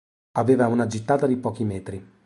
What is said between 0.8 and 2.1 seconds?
gittata di pochi metri.